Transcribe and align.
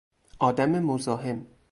آدم 0.39 0.69
مزاحم 0.71 1.45